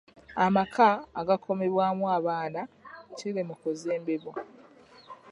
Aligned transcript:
Amaka 0.45 0.87
agakuumibwamu 1.19 2.03
abaana 2.17 2.61
kiri 3.15 3.41
mu 3.47 3.55
kuzimbibwa. 3.61 4.33